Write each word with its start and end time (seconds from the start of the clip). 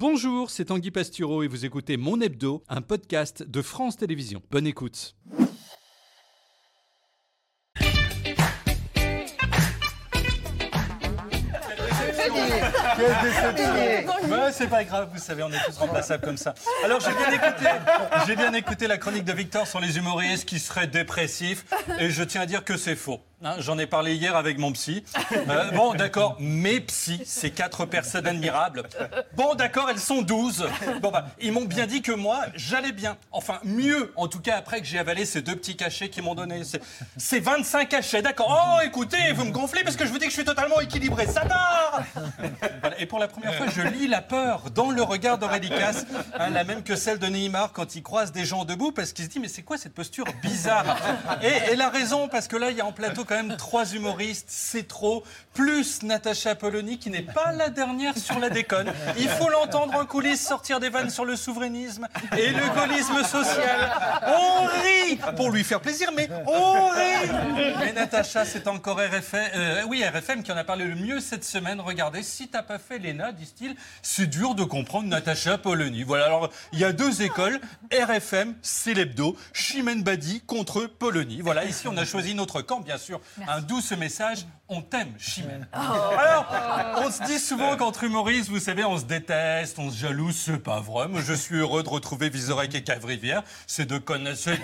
Bonjour, 0.00 0.48
c'est 0.48 0.64
Tanguy 0.64 0.90
Pastureau 0.90 1.42
et 1.42 1.46
vous 1.46 1.66
écoutez 1.66 1.98
Mon 1.98 2.22
Hebdo, 2.22 2.64
un 2.70 2.80
podcast 2.80 3.42
de 3.42 3.60
France 3.60 3.98
Télévisions. 3.98 4.40
Bonne 4.50 4.66
écoute. 4.66 5.14
C'est 14.52 14.68
pas 14.68 14.84
grave, 14.84 15.08
vous 15.12 15.20
savez, 15.20 15.42
on 15.42 15.50
est 15.50 15.64
tous 15.66 15.78
remplaçables 15.78 16.24
comme 16.24 16.36
ça. 16.36 16.54
Alors 16.84 17.00
j'ai 17.00 17.12
bien 17.12 17.30
écouté, 17.32 17.70
j'ai 18.26 18.36
bien 18.36 18.52
écouté 18.52 18.86
la 18.86 18.98
chronique 18.98 19.24
de 19.24 19.32
Victor 19.32 19.66
sur 19.66 19.80
les 19.80 19.96
humoristes 19.96 20.46
qui 20.46 20.58
seraient 20.58 20.86
dépressifs, 20.86 21.64
et 21.98 22.10
je 22.10 22.22
tiens 22.22 22.42
à 22.42 22.46
dire 22.46 22.64
que 22.64 22.76
c'est 22.76 22.96
faux. 22.96 23.20
Hein, 23.42 23.54
J'en 23.58 23.78
ai 23.78 23.86
parlé 23.86 24.14
hier 24.16 24.36
avec 24.36 24.58
mon 24.58 24.70
psy. 24.72 25.02
Euh, 25.48 25.70
bon, 25.70 25.94
d'accord, 25.94 26.36
mes 26.38 26.80
psys, 26.80 27.22
c'est 27.24 27.50
quatre 27.50 27.86
personnes 27.86 28.26
admirables. 28.26 28.82
Bon, 29.34 29.54
d'accord, 29.54 29.88
elles 29.88 29.98
sont 29.98 30.20
douze. 30.20 30.68
Bon, 31.00 31.10
bah, 31.10 31.26
ils 31.40 31.50
m'ont 31.50 31.64
bien 31.64 31.86
dit 31.86 32.02
que 32.02 32.12
moi, 32.12 32.42
j'allais 32.54 32.92
bien. 32.92 33.16
Enfin, 33.32 33.58
mieux, 33.64 34.12
en 34.16 34.28
tout 34.28 34.40
cas, 34.40 34.56
après 34.58 34.80
que 34.80 34.86
j'ai 34.86 34.98
avalé 34.98 35.24
ces 35.24 35.40
deux 35.40 35.56
petits 35.56 35.76
cachets 35.76 36.10
qu'ils 36.10 36.22
m'ont 36.22 36.34
donnés. 36.34 36.62
C'est 37.16 37.40
25 37.40 37.88
cachets, 37.88 38.20
d'accord. 38.20 38.76
Oh, 38.76 38.80
écoutez, 38.84 39.32
vous 39.34 39.46
me 39.46 39.52
gonflez 39.52 39.82
parce 39.84 39.96
que 39.96 40.04
je 40.04 40.10
vous 40.10 40.18
dis 40.18 40.26
que 40.26 40.30
je 40.30 40.36
suis 40.36 40.44
totalement 40.44 40.78
équilibré. 40.80 41.26
Ça 41.26 41.46
part 41.46 42.02
Et 43.00 43.06
pour 43.06 43.18
la 43.18 43.28
première 43.28 43.54
fois, 43.54 43.66
je 43.74 43.80
lis 43.80 44.08
la 44.08 44.20
peur 44.20 44.70
dans 44.74 44.90
le 44.90 45.02
regard 45.02 45.38
d'Aurélie 45.38 45.70
hein, 46.38 46.50
la 46.50 46.64
même 46.64 46.82
que 46.82 46.96
celle 46.96 47.18
de 47.18 47.26
Neymar 47.28 47.72
quand 47.72 47.94
il 47.96 48.02
croise 48.02 48.30
des 48.30 48.44
gens 48.44 48.66
debout, 48.66 48.92
parce 48.92 49.14
qu'il 49.14 49.24
se 49.24 49.30
dit, 49.30 49.40
mais 49.40 49.48
c'est 49.48 49.62
quoi 49.62 49.78
cette 49.78 49.94
posture 49.94 50.26
bizarre? 50.42 50.84
Et 51.42 51.70
elle 51.70 51.80
a 51.80 51.88
raison, 51.88 52.28
parce 52.28 52.46
que 52.46 52.56
là, 52.56 52.70
il 52.70 52.76
y 52.76 52.82
a 52.82 52.84
en 52.84 52.92
plateau 52.92 53.24
quand 53.24 53.36
même 53.36 53.56
trois 53.56 53.90
humoristes, 53.94 54.48
c'est 54.48 54.86
trop, 54.86 55.24
plus 55.54 56.02
Natacha 56.02 56.54
Polony, 56.54 56.98
qui 56.98 57.08
n'est 57.08 57.22
pas 57.22 57.52
la 57.52 57.70
dernière 57.70 58.18
sur 58.18 58.38
la 58.38 58.50
déconne. 58.50 58.92
Il 59.16 59.30
faut 59.30 59.48
l'entendre 59.48 59.94
en 59.94 60.04
coulisses 60.04 60.46
sortir 60.46 60.78
des 60.78 60.90
vannes 60.90 61.10
sur 61.10 61.24
le 61.24 61.36
souverainisme 61.36 62.06
et 62.36 62.50
le 62.50 62.68
gaullisme 62.74 63.22
social. 63.24 63.92
On 64.26 64.66
rit 64.66 65.18
pour 65.36 65.50
lui 65.50 65.64
faire 65.64 65.80
plaisir, 65.80 66.10
mais 66.14 66.28
on 66.46 66.88
rit 66.88 67.30
Mais 67.78 67.92
Natacha, 67.94 68.44
c'est 68.44 68.68
encore 68.68 68.98
RFM, 68.98 69.50
euh, 69.54 69.82
oui, 69.88 70.04
RFM 70.04 70.42
qui 70.42 70.52
en 70.52 70.56
a 70.58 70.64
parlé 70.64 70.84
le 70.84 70.96
mieux 70.96 71.20
cette 71.20 71.44
semaine. 71.44 71.80
Regardez, 71.80 72.22
si 72.22 72.48
t'as 72.48 72.62
pas 72.62 72.78
fait 72.78 72.89
l'ENA, 72.98 73.32
disent-ils, 73.32 73.74
c'est 74.02 74.26
dur 74.26 74.54
de 74.54 74.64
comprendre 74.64 75.08
Natacha 75.08 75.58
Polony. 75.58 76.02
Voilà, 76.02 76.26
alors 76.26 76.50
il 76.72 76.78
y 76.80 76.84
a 76.84 76.92
deux 76.92 77.22
écoles, 77.22 77.60
RFM, 77.92 78.54
c'est 78.62 78.94
l'hebdo, 78.94 79.36
Chimène 79.52 80.02
Badi 80.02 80.40
contre 80.46 80.86
Polony. 80.86 81.40
Voilà, 81.40 81.64
ici 81.64 81.86
on 81.88 81.96
a 81.96 82.04
choisi 82.04 82.34
notre 82.34 82.62
camp, 82.62 82.80
bien 82.80 82.98
sûr. 82.98 83.20
Un 83.46 83.60
douce 83.60 83.92
message, 83.92 84.46
on 84.68 84.82
t'aime, 84.82 85.12
Chimène. 85.18 85.66
Alors, 85.72 86.46
on 86.98 87.10
se 87.10 87.22
dit 87.24 87.38
souvent 87.38 87.76
qu'entre 87.76 88.04
humoristes, 88.04 88.48
vous 88.50 88.60
savez, 88.60 88.84
on 88.84 88.98
se 88.98 89.04
déteste, 89.04 89.78
on 89.78 89.90
se 89.90 89.96
jalouse, 89.98 90.36
c'est 90.36 90.58
pas 90.62 90.80
vrai. 90.80 91.08
Moi, 91.08 91.20
je 91.24 91.32
suis 91.34 91.56
heureux 91.56 91.82
de 91.82 91.88
retrouver 91.88 92.28
Vizorek 92.28 92.74
et 92.74 92.82
Cavrivière, 92.82 93.42
ces 93.66 93.84
deux, 93.84 93.98
conna- 94.00 94.34
ces- 94.34 94.56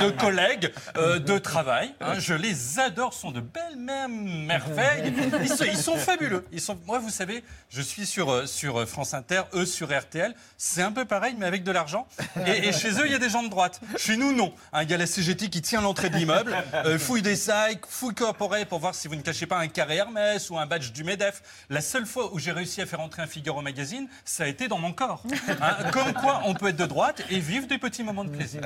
deux 0.00 0.12
collègues 0.12 0.72
euh, 0.96 1.18
de 1.18 1.38
travail. 1.38 1.94
hein. 2.00 2.18
je 2.18 2.34
les 2.34 2.78
adore, 2.78 3.12
sont 3.14 3.30
de 3.30 3.40
belles 3.40 3.76
merveilles. 3.76 5.12
Ils 5.42 5.48
sont, 5.48 5.64
ils 5.64 5.76
sont 5.76 5.96
fabuleux. 5.96 6.44
Ils 6.52 6.60
sont, 6.60 6.78
moi, 6.86 6.98
vous 6.98 7.10
savez, 7.10 7.42
je 7.68 7.82
suis 7.82 8.06
sur, 8.06 8.30
euh, 8.30 8.46
euh, 8.64 8.86
France 8.86 9.12
Inter, 9.12 9.42
eux 9.54 9.66
sur 9.66 9.96
RTL. 9.96 10.34
C'est 10.56 10.82
un 10.82 10.92
peu 10.92 11.04
pareil, 11.04 11.34
mais 11.38 11.46
avec 11.46 11.64
de 11.64 11.72
l'argent. 11.72 12.06
Et, 12.46 12.72
chez 12.72 12.92
eux, 12.92 13.06
il 13.06 13.12
y 13.12 13.14
a 13.14 13.18
des 13.18 13.28
gens 13.28 13.42
de 13.42 13.48
droite. 13.48 13.80
Chez 13.96 14.16
nous, 14.16 14.32
non. 14.32 14.54
Hein, 14.72 14.84
Il 14.84 14.90
y 14.90 14.94
a 14.94 14.96
la 14.96 15.06
CGT 15.06 15.48
qui 15.48 15.62
tient 15.62 15.80
l'entrée 15.80 16.08
de 16.08 16.16
l'immeuble, 16.16 16.56
euh, 16.74 16.98
fouille 16.98 17.22
des 17.22 17.36
sacs, 17.36 17.84
fouille 17.86 18.14
corporée 18.14 18.64
pour 18.64 18.78
voir 18.78 18.94
si 18.94 19.08
vous 19.08 19.16
ne 19.16 19.20
cachez 19.20 19.46
pas 19.46 19.58
un 19.58 19.68
carré 19.68 19.96
Hermès 19.96 20.48
ou 20.50 20.58
un 20.58 20.66
badge 20.66 20.92
du 20.92 21.04
MEDEF. 21.04 21.42
La 21.68 21.80
seule 21.80 22.06
fois 22.06 22.32
où 22.32 22.38
j'ai 22.38 22.52
réussi 22.52 22.80
à 22.80 22.86
faire 22.86 23.00
entrer 23.00 23.22
un 23.22 23.26
Figaro 23.26 23.60
magazine, 23.62 24.08
ça 24.24 24.44
a 24.44 24.46
été 24.46 24.68
dans 24.68 24.78
mon 24.78 24.92
corps. 24.92 25.22
Hein, 25.60 25.90
comme 25.92 26.12
quoi, 26.12 26.42
on 26.44 26.54
peut 26.54 26.68
être 26.68 26.76
de 26.76 26.86
droite 26.86 27.22
et 27.30 27.40
vivre 27.40 27.66
des 27.66 27.78
petits 27.78 28.02
moments 28.02 28.24
de 28.24 28.30
plaisir. 28.30 28.60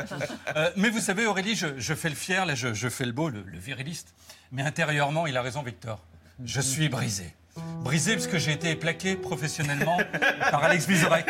Mais 0.77 0.91
vous 0.91 1.01
savez, 1.01 1.27
Aurélie, 1.27 1.55
je, 1.55 1.95
fais 1.95 2.09
le 2.09 2.15
fier, 2.15 2.47
là, 2.47 2.55
je, 2.55 2.89
fais 2.89 3.05
le 3.05 3.13
beau, 3.13 3.29
le 3.29 3.45
viriliste. 3.53 4.15
Mais 4.53 4.63
intérieurement, 4.63 5.27
il 5.27 5.37
a 5.37 5.43
raison, 5.43 5.63
Victor. 5.63 6.01
Je 6.45 6.61
suis 6.61 6.89
brisé. 6.89 7.35
Brisé 7.83 8.15
parce 8.15 8.27
que 8.27 8.39
j'ai 8.39 8.53
été 8.53 8.77
plaqué 8.77 9.17
professionnellement 9.17 9.99
par 10.51 10.63
Alex 10.63 10.87
Vizorek 10.87 11.27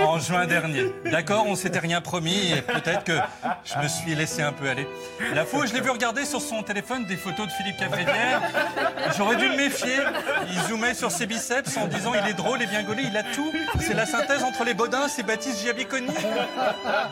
en 0.00 0.18
juin 0.18 0.46
dernier. 0.46 0.86
D'accord, 1.04 1.44
on 1.46 1.54
s'était 1.54 1.78
rien 1.78 2.00
promis 2.00 2.52
et 2.52 2.62
peut-être 2.62 3.04
que 3.04 3.16
je 3.64 3.78
me 3.78 3.86
suis 3.86 4.14
laissé 4.14 4.42
un 4.42 4.52
peu 4.52 4.68
aller. 4.68 4.88
La 5.34 5.44
fois 5.44 5.66
je 5.66 5.74
l'ai 5.74 5.80
vu 5.80 5.90
regarder 5.90 6.24
sur 6.24 6.40
son 6.40 6.62
téléphone 6.62 7.06
des 7.06 7.16
photos 7.16 7.46
de 7.46 7.52
Philippe 7.52 7.76
Cavrivière, 7.76 8.42
j'aurais 9.16 9.36
dû 9.36 9.48
me 9.48 9.56
méfier. 9.56 9.98
Il 10.50 10.60
zoomait 10.68 10.94
sur 10.94 11.10
ses 11.10 11.26
biceps 11.26 11.76
en 11.76 11.86
disant 11.86 12.12
il 12.14 12.28
est 12.28 12.34
drôle 12.34 12.60
et 12.62 12.66
bien 12.66 12.82
gaulé, 12.82 13.04
il 13.04 13.16
a 13.16 13.22
tout. 13.22 13.52
C'est 13.78 13.94
la 13.94 14.06
synthèse 14.06 14.42
entre 14.42 14.64
les 14.64 14.74
Baudins 14.74 15.06
et 15.06 15.22
Baptiste 15.22 15.62
Giabiconi. 15.62 16.14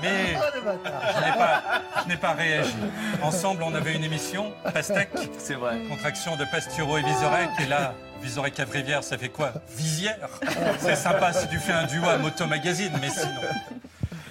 Mais 0.02 0.34
je 0.34 1.24
n'ai 1.24 1.36
pas, 1.36 1.62
je 2.02 2.08
n'ai 2.08 2.16
pas 2.16 2.32
réagi. 2.32 2.74
Ensemble, 3.22 3.62
on 3.62 3.74
avait 3.74 3.94
une 3.94 4.04
émission, 4.04 4.52
Pastèque. 4.74 5.10
C'est 5.38 5.54
vrai. 5.54 5.78
Contraction 5.88 6.36
de 6.36 6.44
Pastureau 6.50 6.98
et 6.98 7.02
Vizorek. 7.02 7.50
Et 7.60 7.66
là, 7.66 7.94
Vizorek 8.22 8.54
Cavrivière, 8.54 9.02
ça 9.04 9.16
fait 9.18 9.28
quoi? 9.28 9.52
Visière? 9.76 10.28
C'est 10.80 10.96
sympa 10.96 11.32
si 11.32 11.48
tu 11.48 11.58
fais 11.58 11.72
un 11.72 11.86
duo 11.86 12.04
à 12.08 12.18
Moto 12.18 12.46
Magazine, 12.46 12.92
mais 13.00 13.10
sinon. 13.10 13.40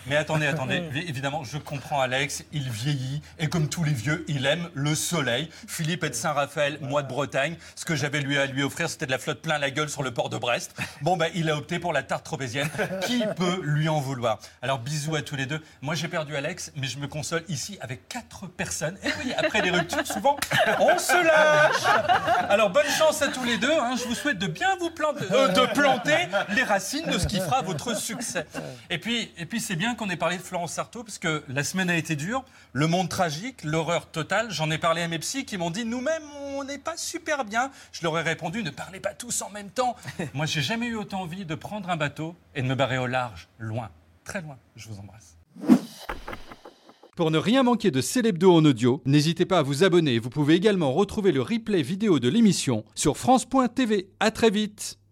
Mais 0.07 0.15
attendez, 0.15 0.47
attendez. 0.47 0.83
Évidemment, 1.07 1.43
je 1.43 1.57
comprends 1.57 1.99
Alex, 2.01 2.43
il 2.53 2.69
vieillit 2.69 3.21
et 3.39 3.47
comme 3.47 3.67
tous 3.69 3.83
les 3.83 3.91
vieux, 3.93 4.23
il 4.27 4.45
aime 4.45 4.69
le 4.73 4.95
soleil. 4.95 5.49
Philippe 5.67 6.03
est 6.03 6.09
de 6.11 6.15
Saint-Raphaël, 6.15 6.77
moi 6.81 7.03
de 7.03 7.07
Bretagne. 7.07 7.55
Ce 7.75 7.85
que 7.85 7.95
j'avais 7.95 8.21
lui 8.21 8.37
à 8.37 8.45
lui 8.45 8.63
offrir, 8.63 8.89
c'était 8.89 9.05
de 9.05 9.11
la 9.11 9.17
flotte 9.17 9.41
plein 9.41 9.57
la 9.57 9.69
gueule 9.71 9.89
sur 9.89 10.03
le 10.03 10.11
port 10.13 10.29
de 10.29 10.37
Brest. 10.37 10.75
Bon, 11.01 11.17
ben, 11.17 11.29
il 11.35 11.49
a 11.49 11.57
opté 11.57 11.79
pour 11.79 11.93
la 11.93 12.03
tarte 12.03 12.25
tropézienne. 12.25 12.69
Qui 13.05 13.23
peut 13.35 13.59
lui 13.63 13.89
en 13.89 13.99
vouloir? 13.99 14.39
Alors, 14.61 14.79
bisous 14.79 15.15
à 15.15 15.21
tous 15.21 15.35
les 15.35 15.45
deux. 15.45 15.61
Moi, 15.81 15.95
j'ai 15.95 16.07
perdu 16.07 16.35
Alex, 16.35 16.71
mais 16.75 16.87
je 16.87 16.97
me 16.99 17.07
console 17.07 17.43
ici 17.49 17.77
avec 17.81 18.07
quatre 18.07 18.47
personnes. 18.47 18.97
Et 19.03 19.09
oui, 19.23 19.33
après 19.37 19.61
les 19.61 19.71
ruptures, 19.71 20.05
souvent, 20.07 20.37
on 20.79 20.97
se 20.97 21.23
lâche. 21.25 22.47
Alors, 22.49 22.69
bonne 22.69 22.87
chance 22.97 23.21
à 23.21 23.27
tous 23.27 23.43
les 23.43 23.57
deux. 23.57 23.71
hein. 23.71 23.95
Je 23.97 24.03
vous 24.07 24.15
souhaite 24.15 24.39
de 24.39 24.47
bien 24.47 24.75
vous 24.79 24.89
planter, 24.91 25.25
euh, 25.31 25.47
de 25.49 25.65
planter 25.73 26.27
les 26.55 26.63
racines 26.63 27.05
de 27.05 27.17
ce 27.17 27.27
qui 27.27 27.39
fera 27.39 27.61
votre 27.61 27.95
succès. 27.97 28.45
Et 28.89 28.97
puis, 28.99 29.31
et 29.37 29.45
puis 29.45 29.59
c'est 29.59 29.75
bien 29.75 29.95
qu'on 29.97 30.09
ait 30.09 30.15
parlé 30.15 30.37
de 30.37 30.41
Florence 30.41 30.79
Artaud, 30.79 31.03
parce 31.03 31.17
que 31.17 31.43
la 31.49 31.63
semaine 31.63 31.89
a 31.89 31.97
été 31.97 32.15
dure, 32.15 32.45
le 32.71 32.87
monde 32.87 33.09
tragique, 33.09 33.63
l'horreur 33.63 34.09
totale. 34.09 34.51
J'en 34.51 34.71
ai 34.71 34.77
parlé 34.77 35.01
à 35.01 35.07
mes 35.09 35.19
psys 35.19 35.43
qui 35.43 35.57
m'ont 35.57 35.71
dit 35.71 35.83
nous-mêmes, 35.83 36.23
on 36.55 36.63
n'est 36.63 36.77
pas 36.77 36.95
super 36.95 37.43
bien. 37.43 37.71
Je 37.91 38.03
leur 38.03 38.17
ai 38.17 38.21
répondu 38.21 38.63
ne 38.63 38.69
parlez 38.69 38.99
pas 38.99 39.13
tous 39.13 39.41
en 39.41 39.49
même 39.49 39.69
temps. 39.69 39.95
Moi, 40.33 40.45
j'ai 40.45 40.61
jamais 40.61 40.87
eu 40.87 40.95
autant 40.95 41.21
envie 41.21 41.43
de 41.43 41.55
prendre 41.55 41.89
un 41.89 41.97
bateau 41.97 42.35
et 42.55 42.61
de 42.61 42.67
me 42.67 42.75
barrer 42.75 42.97
au 42.97 43.07
large, 43.07 43.47
loin, 43.59 43.89
très 44.23 44.41
loin. 44.41 44.57
Je 44.75 44.87
vous 44.87 44.99
embrasse. 44.99 45.37
Pour 47.15 47.31
ne 47.31 47.39
rien 47.39 47.63
manquer 47.63 47.89
de 47.89 47.99
Célébdo 47.99 48.53
en 48.53 48.63
audio, 48.63 49.01
n'hésitez 49.05 49.45
pas 49.45 49.59
à 49.59 49.63
vous 49.63 49.83
abonner. 49.83 50.19
Vous 50.19 50.29
pouvez 50.29 50.53
également 50.53 50.93
retrouver 50.93 51.31
le 51.31 51.41
replay 51.41 51.81
vidéo 51.81 52.19
de 52.19 52.29
l'émission 52.29 52.85
sur 52.93 53.17
France.tv. 53.17 54.09
À 54.19 54.29
très 54.29 54.51
vite 54.51 54.99